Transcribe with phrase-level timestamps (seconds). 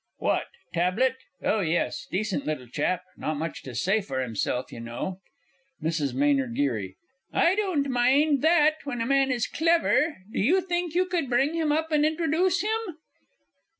[0.17, 0.27] PHIL.
[0.29, 1.17] What, Tablett?
[1.43, 5.21] Oh, yes decent little chap; not much to say for himself, you know.
[5.79, 6.19] MRS.
[6.19, 6.55] M.
[6.55, 6.95] G.
[7.31, 11.53] I don't mind that when a man is clever do you think you could bring
[11.53, 12.97] him up and introduce him?